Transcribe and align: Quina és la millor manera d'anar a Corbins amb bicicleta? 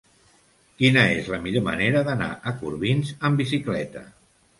Quina 0.77 1.01
és 1.17 1.29
la 1.33 1.37
millor 1.43 1.63
manera 1.67 2.01
d'anar 2.07 2.29
a 2.53 2.53
Corbins 2.63 3.13
amb 3.29 3.43
bicicleta? 3.43 4.03